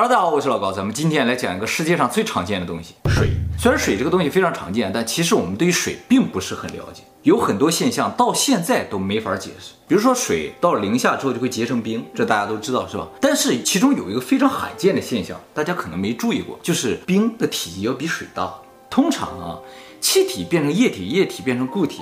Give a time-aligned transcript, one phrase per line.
[0.00, 3.28] 哈喽，大家好，我是老高，咱们今天来讲一个世界上最常见的东西——水。
[3.58, 9.74] 虽然水这个东西非常常见，但其实我们对于水并不是很了解，有很多现象到现在都没法解释。
[9.86, 13.06] 比如说，水到了零下之后就会结成冰，这大家都知道是吧？
[13.20, 18.50] 但是其中有一个非常罕见的现象，大家可能没注意过，就是冰的体积要比水大。
[18.88, 19.58] 通常啊，
[20.00, 22.00] 气体变成液体，液体变成固体，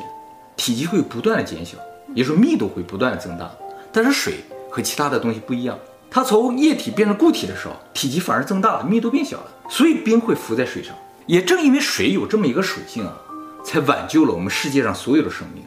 [0.57, 1.77] 体积会不断的减小，
[2.15, 3.51] 也就是密度会不断的增大。
[3.93, 4.35] 但是水
[4.71, 5.77] 和其他的东西不一样。
[6.11, 10.95] 它从液体变成固体的时候，体积反而增大了，密度变小了，所以冰会浮在水上。
[11.27, 13.13] 也正因为水有这么一个属性啊，
[13.63, 15.63] 才挽救了我们世界上所有的生命。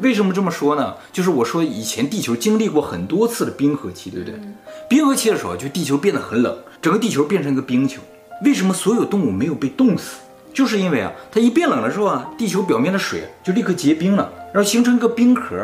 [0.00, 0.94] 为什么这么说呢？
[1.12, 4.38] 就是我说以前地球经历过很多次的冰河期，对不对？
[4.88, 8.00] 冰河期的时候，就地球变得很冷，整个地球变成一个冰球。
[8.44, 10.18] 为什么所有动物没有被冻死？
[10.54, 15.56] 就是因为啊，它一变冷的时候啊，地球表面的水就立刻结冰了，然后形成一个冰壳，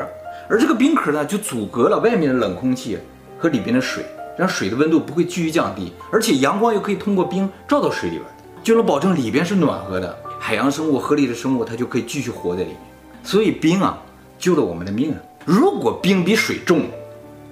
[0.51, 2.99] 而这个冰壳呢，就阻隔了外面的冷空气。
[3.45, 4.03] 和里边的水，
[4.39, 8.23] 让水的温度不会继续降低，而且阳光又可以通过冰照到水里边，
[8.63, 10.19] 就能保证里边是暖和的。
[10.41, 12.79] 海洋生物、河里的生物，它就可以继续活在里面。
[13.23, 13.99] 所以冰啊，
[14.39, 15.19] 救了我们的命啊！
[15.45, 16.87] 如果冰比水重，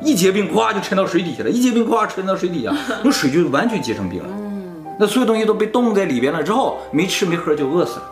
[0.01, 2.75] 一结冰咵就沉到水底下了，一结冰咵沉到水底下，
[3.05, 4.29] 那水就完全结成冰了。
[4.99, 8.11] 那所有东西都被冻在里边了之后，没吃没喝就饿死了。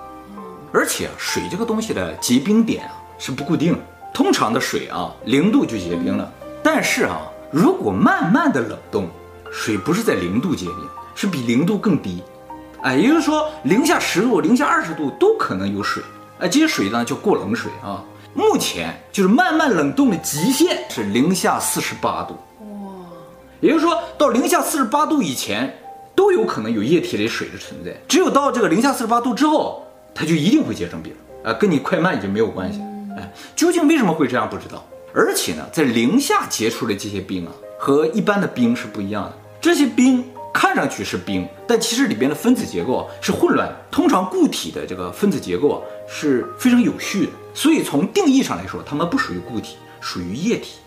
[0.71, 3.79] 而且水这个东西的结冰点啊是不固定的，
[4.13, 6.31] 通常的水啊零度就结冰了，
[6.63, 7.23] 但是啊。
[7.51, 9.09] 如果慢慢的冷冻，
[9.51, 10.77] 水不是在零度结冰，
[11.17, 12.23] 是比零度更低，
[12.83, 16.01] 哎，也就是说零下十度、零下二十度都可能有水，
[16.39, 18.05] 哎，这些水呢叫过冷水啊。
[18.33, 22.93] 目前就是慢慢冷冻的极限是零下四十八度，哇，
[23.61, 25.77] 也就是说到零下四十八度以前
[26.15, 29.85] 都有可能有液体类水的存在，只有到这个零下四十八度之后，
[30.15, 31.13] 它就一定会结成冰，
[31.43, 32.81] 啊，跟你快慢已经没有关系，
[33.19, 34.87] 哎，究竟为什么会这样不知道。
[35.13, 39.33] 而且呢，在零下结出的这些冰啊，和一般的冰是不一样的。
[39.61, 43.77] 这些冰看上去是冰，但其实里边的分子结构是混乱的。
[43.91, 50.79] 通常固体的这个分子结构啊是非常有序的，所以从定义上来说，它们不属于固体，属于液体。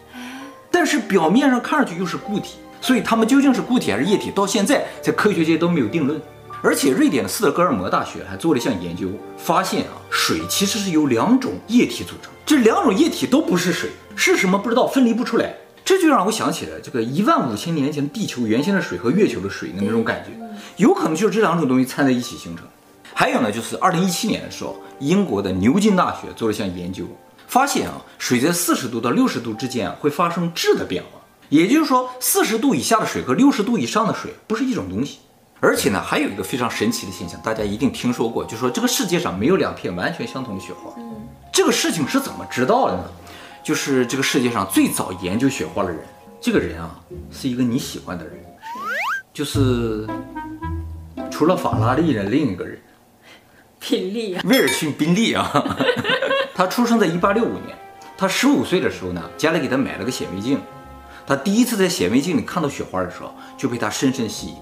[0.72, 6.20] 但是表面上看上去又是固体，所以它们究竟是固体还是液体，到现在在科学界都没有定论。
[6.64, 13.92] 而且瑞典的斯德哥尔摩大学还做了一项研究，发现啊，水其实是由两种液体组成，这两种液体都不是水。
[14.16, 15.54] 是什么不知道，分离不出来，
[15.84, 20.32] 这就让我想起了这个一万五千年前地球原先的水和月球的水的那种感觉，
[20.78, 22.66] 有可能就是这两种东西掺在一起形成。
[23.14, 27.06] 还有呢，就是二零一七年的时候，英国的牛津大学做了一项研究，
[27.48, 31.20] 发现啊，水在四十度到六十度之间啊会发生质的变化，
[31.50, 35.20] 也就是说，四十度以下的水和六十度以上的水不是一种东西。
[35.60, 40.92] 而且呢，还有一个非常神奇的现象，大家一定听说过，就是说这个世界上没有两片完全相同的雪花。
[41.54, 43.04] 这个事情是怎么知道的呢？
[43.64, 46.00] 就是这个世界上最早研究雪花的人，
[46.42, 47.00] 这个人啊，
[47.32, 48.34] 是一个你喜欢的人，
[49.34, 50.06] 就是
[51.32, 52.78] 除了法拉利的另一个人，
[53.80, 55.50] 宾利啊，威尔逊宾利啊，
[56.54, 57.78] 他出生在一八六五年，
[58.18, 60.60] 他十五岁的时候呢，家里给他买了个显微镜，
[61.26, 64.56] 他第一次在显微镜里看到雪花的时候，就被他深深吸引，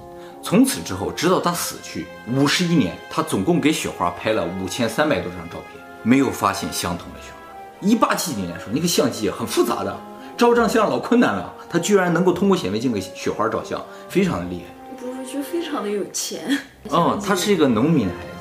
[0.44, 7.41] 从此之后，直到他死去五十一年，他总共给雪花拍了五千三百多张照片，没有发现相同的雪花。
[7.82, 9.96] 一八七几年的时候，那个相机很复杂的，
[10.38, 14.96] 照张相老困难了，他居然能够通过显微镜给雪花照相，非常的厉害。
[14.98, 16.58] 不是就非常的有钱？
[16.90, 18.32] 哦，他是一个农民的孩子。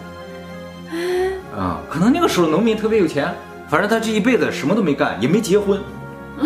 [1.56, 3.34] 啊、嗯，可能那个时候农民特别有钱，
[3.68, 5.80] 反正他这一辈子什么都没干，也没结婚，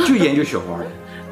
[0.06, 0.86] 就研究雪花的，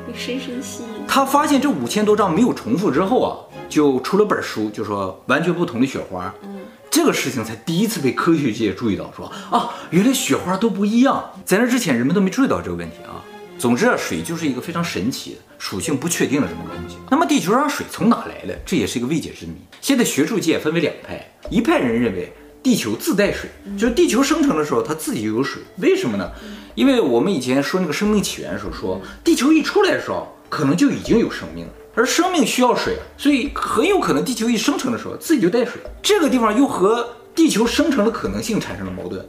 [0.06, 1.06] 被深深吸引。
[1.06, 3.36] 他发现这五千多张没有重复之后啊，
[3.68, 6.34] 就出了本书，就说完全不同的雪花。
[6.42, 6.58] 嗯。
[6.92, 11.32] 这个事情才第一次被科学界注意到，说啊，原来雪花都不一样。
[11.42, 13.24] 在那之前，人们都没注意到这个问题啊。
[13.58, 16.96] 总之啊，水就是一个非常神奇的、属性不确定的这么个东西。
[17.10, 18.54] 那么，地球上水从哪来的？
[18.66, 19.54] 这也是一个未解之谜。
[19.80, 22.30] 现在学术界分为两派，一派人认为
[22.62, 23.48] 地球自带水，
[23.78, 25.62] 就是地球生成的时候它自己就有水。
[25.78, 26.30] 为什么呢？
[26.74, 31.72] 因为我们以前说那个生命起源的时候说，地球一出来的时候可能就已经有生命了。
[31.94, 35.74] 而生命需要水，所以很有可能地球一生成的时候自己就带水。
[36.02, 39.26] 这个地方又和地球生成的可能性产生了矛盾。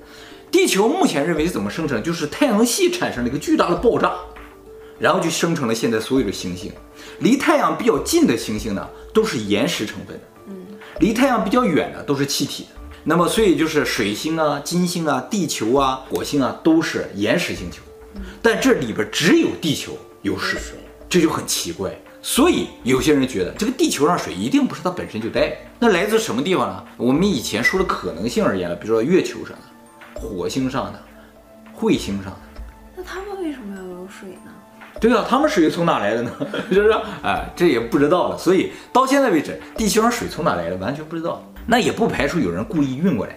[0.50, 2.01] 地球目前认为是怎么生成？
[2.04, 4.13] 就是太阳系产生了一个巨大的爆炸，
[5.00, 6.71] 然后就生成了现在所有的行星。
[7.19, 10.54] 离太阳比较近的行星呢，都是岩石成分的；
[11.00, 12.69] 离太阳比较远的都是气体的。
[13.04, 17.81] 那么，所以就是水星啊、金星啊、地球啊、火星啊，都是岩石星球。
[18.42, 20.59] 但这里边只有地球有水，
[21.09, 21.92] 这就很奇怪。
[22.25, 26.84] 所以有些人觉得这个地球上水一定不是它本身就带，那来自什么地方呢？
[26.96, 31.04] 我们以前说的可能性而言了，比如说月球上的、火星上的、
[31.78, 32.40] 彗星上的，
[32.96, 34.54] 那他们为什么要有水呢？
[35.02, 36.31] 对啊，他们水从哪来的呢？
[36.72, 36.94] 是不是？
[37.24, 38.38] 哎，这也不知道了。
[38.38, 41.44] 所以到现在为止，地球上水从哪来的完全不知道。
[41.68, 43.36] 那也不排除有人故意运过来，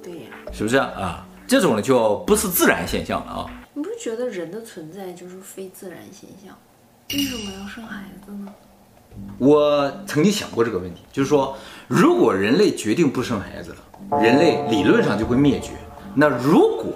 [0.00, 1.26] 对呀，是不是啊？
[1.48, 3.50] 这种呢就不是自然现象了啊。
[3.74, 6.56] 你不觉得人的存在就是非自然现象？
[7.12, 8.52] 为什么要生孩子呢？
[9.38, 11.56] 我曾经想过这个问题，就是说，
[11.86, 15.70] 如果人类决定不生孩子了，人类理论上就会灭绝。
[16.14, 16.92] 那如果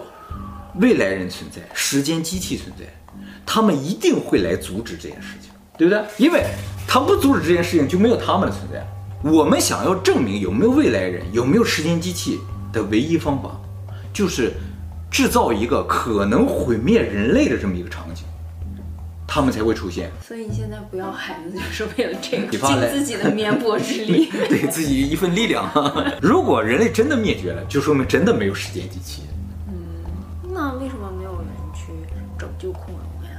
[0.81, 2.85] 未来人存在，时间机器存在，
[3.45, 6.03] 他们一定会来阻止这件事情，对不对？
[6.17, 6.45] 因为
[6.87, 8.85] 他不阻止这件事情，就没有他们的存在。
[9.23, 12.41] 我们想要证明有没有未来人，有没有时间机器
[12.73, 13.51] 的唯一方法，
[14.13, 14.55] 就是
[15.11, 18.25] 制造一个可能毁灭人类的这么一个场景。
[19.31, 25.71] 他们才会出现，所以你现在不要孩子，就是为了这个，尽自己的绵薄之力， 对自己一份力量。
[26.23, 29.23] 如果人类真的灭绝了，就说明真的没有时间机器。
[29.69, 29.75] 嗯，
[30.43, 31.93] 那为什么没有人去
[32.39, 33.31] 拯救恐龙呀？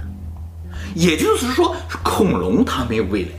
[0.94, 3.32] 也就是说，恐龙它没有未来，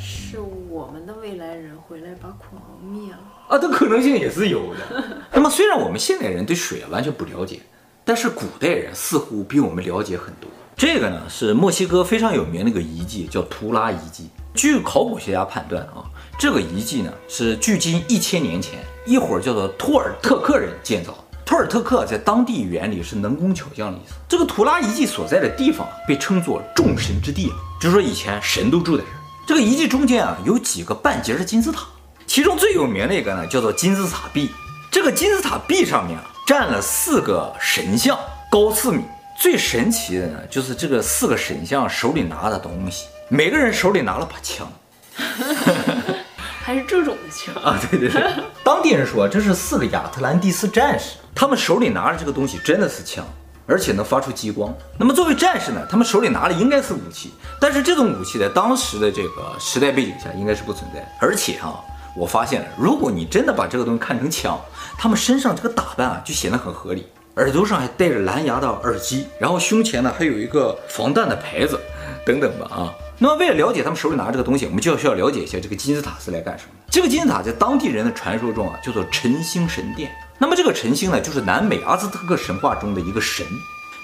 [0.00, 0.38] 是
[0.70, 3.18] 我们的未来人回来把恐龙灭了
[3.48, 3.58] 啊？
[3.58, 5.04] 这可能性也是有的。
[5.34, 7.58] 那么，虽然我们现代人对水完全不了解，
[8.04, 10.48] 但是古代人似乎比我们了解很多。
[10.78, 14.30] 这个呢是墨西哥非常有名的一个遗迹，叫图拉遗迹。
[14.54, 16.06] 据考古学家判断啊，
[16.38, 21.12] 这个遗迹呢是距今一千年前一伙叫做托尔特克人建造。
[21.44, 24.14] 托尔特克在当地语言里是能工巧匠的意思。
[24.28, 29.14] 这个图拉遗迹所在的地方被称作众神之地，就是说以前神都住在这儿。
[29.48, 31.88] 这个遗迹中间啊有几个半截的金字塔，
[32.24, 34.48] 其中最有名的一个呢叫做金字塔壁。
[34.92, 38.16] 这个金字塔壁上面啊站了四个神像，
[38.48, 39.02] 高四米。
[39.40, 44.70] 最神奇的呢，就是这个四个神像手里拿的东西，每个人手里拿了把枪
[46.60, 47.78] 还是这种的枪啊？
[47.88, 48.22] 对对对，
[48.64, 53.24] 当地人说这是四个亚特兰蒂斯战士，他们手里拿着这个东西真的是枪，
[53.64, 54.74] 而且能发出激光。
[54.98, 61.16] 那么作为战士呢，他们手里拿的应该是武器，但是这种武器在当时的这个时代背景下应该是不存在。
[61.20, 61.78] 而且哈、啊，
[62.16, 64.60] 我发现了，如果你真的把这个东西看成枪，
[64.98, 67.06] 他们身上这个打扮啊，就显得很合理。
[67.38, 71.78] 耳朵上还戴着蓝牙的耳机，然后胸前呢还有一个防弹的牌子，
[72.26, 72.92] 等等吧啊。
[73.16, 76.86] 那么为了了解他们手里拿这个东西，我们就要需要了解一下这个金字塔是来干什么的。
[76.90, 80.10] 这个金字塔在当地人的传说中啊叫做晨星神殿。
[80.36, 83.46] 那么这个晨星呢就是南美阿兹特克神话中的一个神，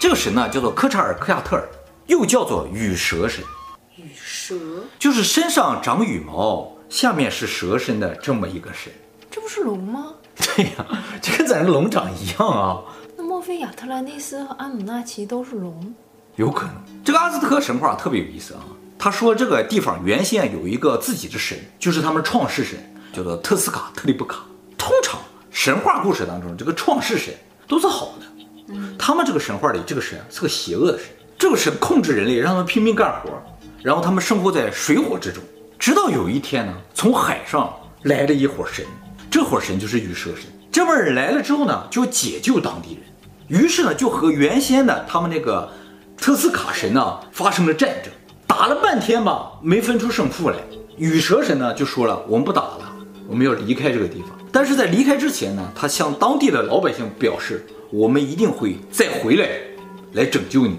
[0.01, 1.69] 这个神呢叫做科查尔克亚特尔，
[2.07, 3.43] 又叫做羽蛇神。
[3.97, 4.55] 羽蛇
[4.97, 8.93] 就是身上长羽毛，下面是蛇身的这么一个神。
[9.29, 10.15] 这不是龙吗？
[10.37, 10.87] 对呀，
[11.21, 12.81] 这跟咱这龙长一样啊。
[13.59, 15.95] 亚特兰蒂斯和阿努纳奇都是龙？
[16.37, 16.75] 有可能。
[17.05, 18.61] 这个阿兹特克神话特别有意思啊。
[18.99, 22.79] 他说这个地方原先有一个自己的神，就是他们创世神，
[23.12, 24.39] 叫做特斯卡特利布卡。
[24.79, 25.21] 通常
[25.51, 27.35] 神话故事当中，这个创世神
[27.69, 28.27] 都是好的。
[28.69, 31.06] 嗯，他们这个神话里这个神是个邪恶的神。
[31.37, 33.31] 这个神控制人类，让他们拼命干活，
[33.83, 35.43] 然后他们生活在水火之中。
[35.79, 37.71] 直到有一天呢，从海上
[38.05, 38.87] 来了一伙神，
[39.31, 40.45] 这伙神就是羽蛇神。
[40.73, 43.03] 这帮人来了之后呢，就解救当地人。
[43.49, 45.70] 于是呢，就和原先的他们那个
[46.17, 48.12] 特斯卡神呢发生了战争，
[48.46, 50.56] 打了半天吧，没分出胜负来。
[50.96, 52.96] 羽蛇神呢就说了：“我们不打了，
[53.29, 59.49] 我们要离开这个地方。”但是在离开之前呢，他向当地的老百姓表示：“我们一定会再回来，
[60.12, 60.79] 来拯救你。”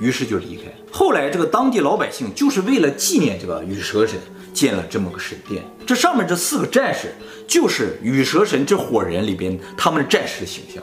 [0.00, 0.64] 于是就离开。
[0.92, 4.18] 后来这个当地老百姓就是为了纪念这个羽蛇神，
[4.52, 5.64] 建了这么个神殿。
[5.86, 7.14] 这上面这四个战士
[7.46, 10.82] 就是羽蛇神这伙人里边他们战士的形象。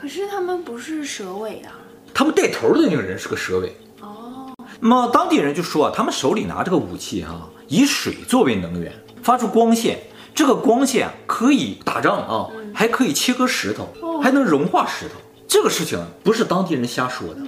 [0.00, 1.76] 可是他们不是蛇尾啊，
[2.14, 3.76] 他们带头的那个人是个蛇尾。
[4.00, 4.50] 哦。
[4.80, 8.90] 那么当地人就说啊，他们手里拿这个武器哈、啊，以水作为能源，
[9.22, 9.98] 发出光线，
[10.34, 15.14] 这个光线可以打仗啊，还可以切割石头，还能融化石头。
[15.46, 17.40] 这个事情不是当地人瞎说的，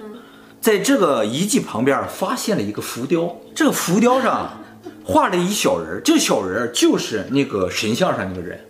[0.60, 4.62] 在这个遗迹旁边发现了一个浮雕，这个浮雕上
[5.02, 8.62] 画了一小人，这个小人就是那个神像上那个人，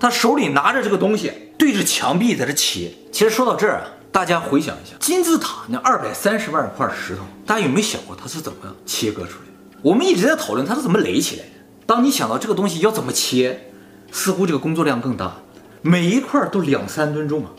[0.00, 1.32] 他手里拿着这个东西。
[1.58, 2.92] 对着墙壁在这切。
[3.10, 9.78] 其实说到这儿啊，大家回想一下，金字塔那二百三十万块石头，大家有没有想过它是怎么切割出来的？
[9.82, 11.50] 我们一直在讨论它是怎么垒起来的。
[11.84, 13.72] 当你想到这个东西要怎么切，
[14.12, 15.38] 似乎这个工作量更大，
[15.82, 17.50] 每一块都两三吨重啊。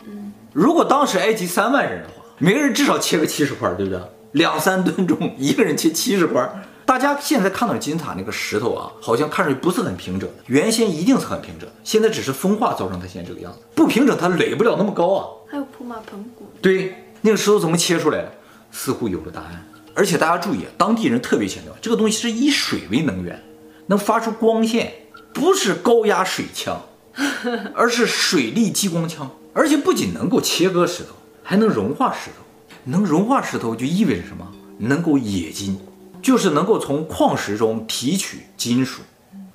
[0.54, 4.00] 如果当时埃及三万人的话，每个人至少切个七十块，对不对？
[4.32, 6.50] 两三吨重，一个人切七十块。
[6.90, 10.28] 大家现在看到金字塔那个石头啊，好像看上去不是很平整。
[10.46, 13.60] 原先一定是很平整，现在只是风化造成它现在这个样子。
[13.76, 15.24] 不平整，它垒不了那么高啊。
[15.48, 16.50] 还有普马盆骨。
[16.60, 18.32] 对，那个石头怎么切出来的？
[18.72, 19.64] 似乎有了答案。
[19.94, 23.40] 而且大家注意，当地人特别强调，这个东西是以水为能源，
[23.86, 24.92] 能发出光线，
[25.32, 26.76] 不是高压水枪，
[27.72, 29.30] 而是水力激光枪。
[29.52, 31.10] 而且不仅能够切割石头，
[31.44, 32.44] 还能融化石头。
[32.86, 34.44] 能融化石头就意味着什么？
[34.78, 35.78] 能够冶金，
[36.22, 39.02] 就是能够从矿石中提取金属。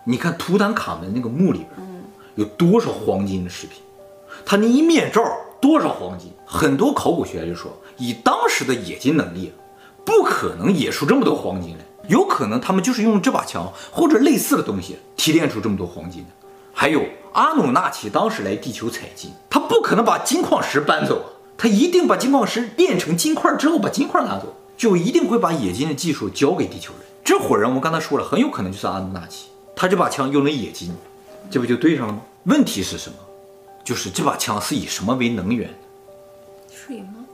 [0.06, 2.04] 你看图坦卡门那个墓里边，
[2.36, 3.82] 有多少黄金的饰品？
[4.46, 5.24] 他那一面罩
[5.60, 6.32] 多少黄金？
[6.46, 9.52] 很多考古学家就说，以当时的冶金能力，
[10.06, 11.86] 不可能冶出这么多黄金来。
[12.08, 16.30] 有可能他们就是用这把枪或者类似的东西提炼出这么多黄金的。
[16.72, 17.02] 还有
[17.34, 21.24] 阿努纳奇当时来地球采金，他不可能把金矿石搬走，
[21.58, 27.01] 他一定把金矿石炼成金块之后把金块拿走，就一定会把冶金的技术交给地球人。
[27.24, 30.94] 这伙人我们刚才说了，很有可能就是阿努纳奇，他这把枪用了冶金，
[31.50, 32.22] 这不就对上了吗？
[32.44, 33.15] 问题是什么？
[33.84, 35.70] 就是这把枪是以什么为能源？
[36.72, 37.25] 水吗？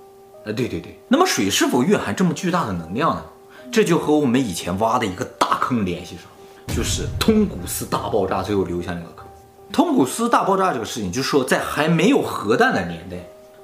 [0.46, 0.98] 啊，对对对。
[1.08, 3.24] 那么水是否蕴含这么巨大的能量呢？
[3.72, 9.26] 这就和我们以前挖的一个大坑联系上，就是通古斯大爆炸最后留下那个坑。
[9.72, 13.18] 通古斯大爆炸这个事情，就是说在还没有核弹的年代，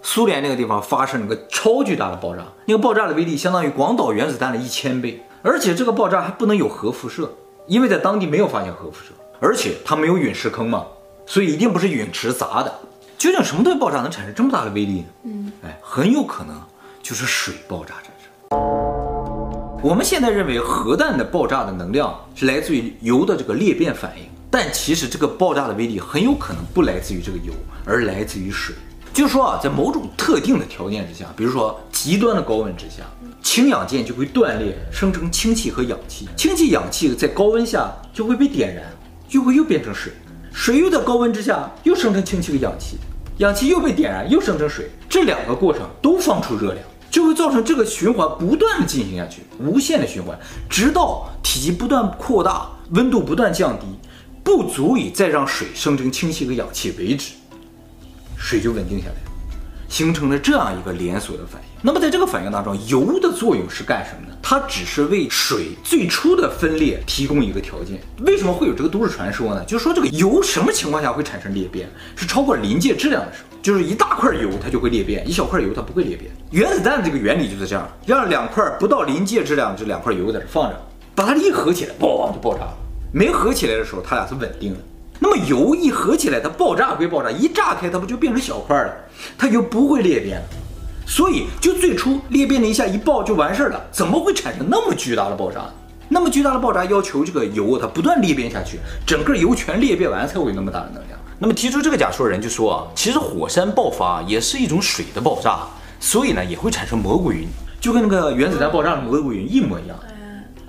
[0.09, 7.29] 苏联那个地方发生了一个超巨大的爆炸，那个爆炸的威力相当于广岛原子弹的一千倍，而且这个爆炸还不能有核辐射，
[7.67, 9.11] 因为在当地没有发现核辐射，
[9.41, 10.85] 而且它没有陨石坑嘛，
[11.25, 12.73] 所以一定不是陨石砸的。
[13.17, 15.05] 究竟什么东西爆炸能产生这么大的威力呢？
[15.23, 16.55] 嗯，哎，很有可能
[17.03, 18.57] 就是水爆炸产生。
[19.83, 27.51] 我们现在认为核弹的爆炸的能量是来自于铀的这个裂变反应，但其实这个爆炸的威力很有可能不来自于这个铀，
[27.85, 28.73] 而来自于水。
[29.17, 32.97] 就是说啊，在某种特定的条件之下，比如说极端的高温之下，
[33.41, 36.29] 氢氧键就会断裂，生成氢气和氧气。
[36.37, 38.85] 氢气、氧气在高温下就会被点燃，
[39.27, 40.13] 就会又变成水。
[40.53, 42.97] 水又在高温之下又生成氢气和氧气，
[43.39, 44.87] 氧气又被点燃，又生成水。
[45.09, 46.85] 这两个过程都放出热量。
[47.09, 50.37] 就会造成这个循环不断的进行下去，无限的循环，
[50.69, 53.87] 直到体积不断扩大，温度不断降低，
[54.43, 57.31] 不足以再让水生成氢气和氧气为止，
[58.37, 59.15] 水就稳定下来，
[59.89, 61.67] 形成了这样一个连锁的反应。
[61.81, 64.37] 那么在这个反应当中，铀的作用是干什么呢？
[64.41, 67.99] 它只是为水最初的分裂提供一个条件。
[68.19, 69.63] 为什么会有这个都市传说呢？
[69.65, 71.89] 就是说这个铀什么情况下会产生裂变？
[72.15, 73.47] 是超过临界质量的时候。
[73.59, 76.31] 就是一大块铀，它就会裂变；一小块铀，它不会裂变。
[76.51, 82.77] 原子弹的这个原理就是这样，让两块不到临界质量这两块铀在这放着，把它一合起来，嘣就爆炸了。
[83.11, 84.79] 没合起来的时候，它俩是稳定的。
[85.27, 88.93] 那么油一合起来，它爆炸归爆炸，一炸开，它不就变成小块了？
[89.37, 90.43] 它就不会裂变了。
[91.05, 93.85] 所以，就最初裂变了一下，一爆就完事儿了。
[93.91, 95.65] 怎么会产生那么巨大的爆炸？
[96.07, 101.19] 那么巨大的爆炸要求这个油它不断裂变下去，整个油全裂变完才会有那么大的能量。
[101.39, 105.59] 那么提出这个假说的人就说啊，其实火山爆发也是一种水的爆炸，
[105.99, 107.45] 所以呢也会产生蘑菇云，
[107.81, 109.99] 就跟那个原子弹爆炸的蘑菇云一模一样。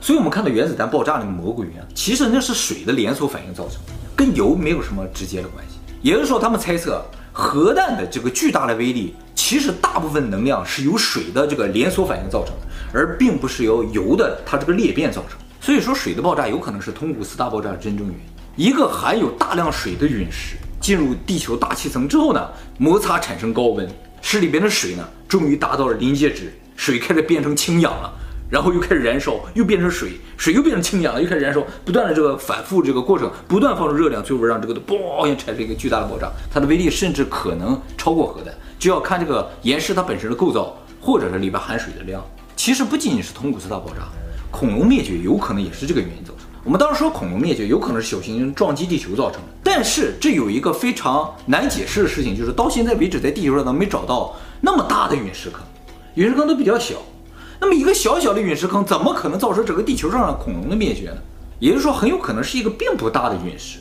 [0.00, 5.78] 所以我们看到原子弹爆炸那个蘑菇云啊，其实那是水的连锁反应造成的，跟油没有什么直接的关系。
[6.02, 15.38] 也就是说，他们猜测核弹的这个巨大的威力，其实大部分能量是由水的这个连锁反应造成的，而并不是由油的它这个裂变造成。
[15.60, 18.66] 所以说，水的爆炸有可能是通古斯大爆炸的真正原因。
[18.66, 23.88] 一个含有大量水的陨石进入地球大气层之后呢，摩擦产生高温，
[24.20, 28.12] 使里边的水呢终于达到了临界值，水开始变成氢氧了，
[28.50, 42.24] 然后又开始燃烧，又变成水，水又变成氢氧了，又开始燃烧，不断的这个反复这个过程，不断放出热量，最后让这个都嘣产生一个巨大的爆炸，它的威力甚至可能超过核弹，就要看这个岩石它本身的构造，或者是里边含水的量。
[42.56, 44.08] 其实不仅仅是通古斯大爆炸，
[44.50, 46.46] 恐龙灭绝有可能也是这个原因造成。
[46.64, 55.60] 我们当时说恐龙灭绝有可能是小行星撞击地球造成的，但是这有一个非常难解释的事情，就是到现在为止在地球上都没找到那么大的陨石坑，
[56.14, 56.96] 陨石坑都比较小，
[57.60, 61.18] 那么一个小小的陨石坑怎么可能造成整个地球上的恐龙的灭绝呢？
[61.58, 63.78] 也就是说，很有可能是一个并不大的陨石，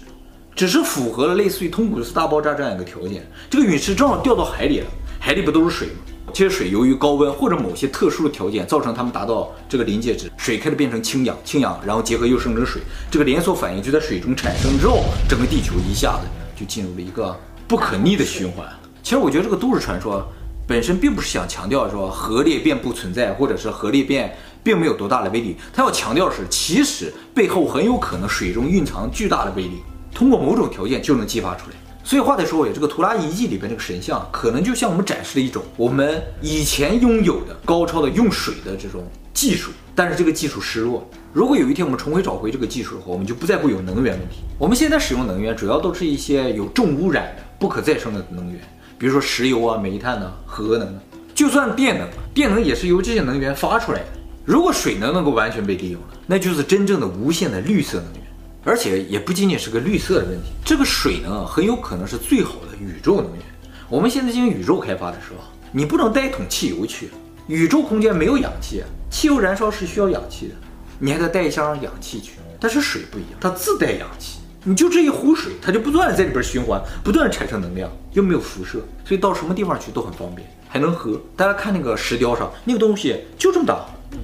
[0.55, 4.88] 只是符合了类似于通古斯大爆炸这样一个条件，这个陨石正好掉到海里了，
[5.19, 5.93] 海里不都是水吗？
[6.34, 12.81] 这些水由于高温或者某些特殊的条件，造成它们达到这个临界值，水开始变成氢氧，氢氧然后结合又生成水，
[13.12, 16.27] 这个连锁反应就在水中产生之后，整个地球一下子
[16.60, 17.36] 就进入了一个
[17.67, 18.67] 不可逆的循环。
[19.01, 20.27] 其实我觉得这个都市传说
[20.68, 29.82] 本身并不是想强调说核裂变不存在，或者是核裂变并没有多大的威力，它要强调是其实背后很有可能水中蕴藏巨大的威力，
[30.14, 31.76] 通过某种条件就能激发出来。
[32.04, 41.10] 所以话再说回，这个图拉遗迹里边这个神像，可能就向我们展示了一种我们以前拥有的高超的用水的这种技术，但是这个技术失落。
[41.34, 44.38] 如果有一天我们重回找回这个技术的话，我们就不再会有能源问题。
[44.58, 48.62] 我们现在使用能源主要都是一些有重污染的、不可再生的能源，
[48.98, 51.00] 比如说石油啊、煤炭呐、核能。
[51.36, 54.06] 就算电能，电能也是由这些能源发出来的。
[54.44, 58.24] 如果水能能够完全被利用了，那就是真正的无限的绿色能源。
[58.63, 63.42] 而且也不仅仅是个绿色的问题，这个水呢，很有可能是最好的宇宙能源。
[63.88, 67.10] 我们现在进行宇宙开发的时候，你不能带一桶汽油去，
[67.48, 70.56] 宇宙空间没有氧气，汽油燃烧是需要氧气的，
[71.00, 72.34] 你还得带一箱氧气去。
[72.60, 74.37] 但是水不一样，它自带氧气，
[74.68, 81.18] 你就这一壶水，它就不断的在里边循环，不断的产生能量，又没有辐射，所以到什么地方去都很方便，还能喝。
[81.38, 84.18] 大家看那个石雕上那个东西就这么大，嗯，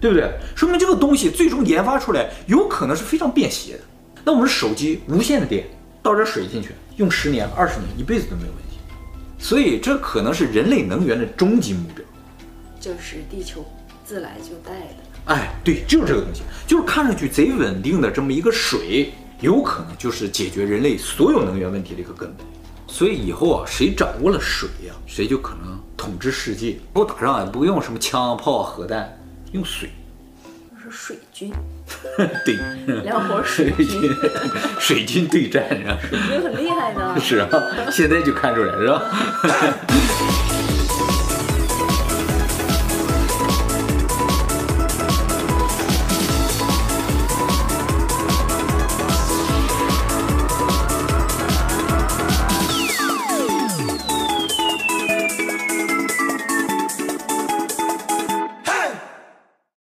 [0.00, 0.28] 对不对？
[0.56, 3.80] 说明这个东西最终研发出来有可能是非常便携的。
[4.24, 5.64] 那我们手机无线的电
[6.02, 8.78] 倒点水进去，用十年、二十年、一辈子都没有问题。
[9.38, 12.04] 所以这可能是人类能源的终极目标，
[12.80, 13.64] 就是地球
[14.04, 14.96] 自来就带的。
[15.26, 19.12] 哎，对，就是这个东西，就是看上去贼稳定的这么一个水，
[19.44, 22.46] 有可能就是解决人类所有能源问题的一个根本。
[22.88, 26.78] 所以以后啊，谁掌握了水呀、啊，谁就可能统治世界。
[26.94, 29.18] 不打仗也，不用什么枪炮核弹，
[29.52, 29.90] 用水。
[30.82, 31.52] 是水军。
[32.46, 32.56] 对，
[33.04, 34.00] 两伙 水军，
[34.80, 35.98] 水军对战是吧？
[36.08, 37.20] 水军很厉害的。
[37.20, 37.48] 是啊，
[37.90, 39.02] 现在就看出来是吧？